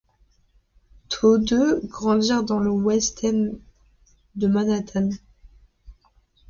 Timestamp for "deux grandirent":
1.37-2.41